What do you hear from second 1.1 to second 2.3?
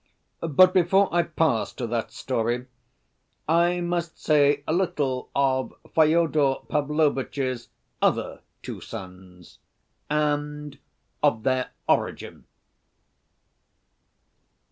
I pass to that